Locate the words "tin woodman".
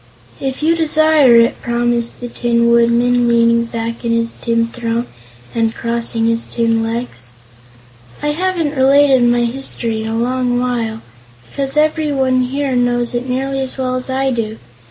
2.27-3.27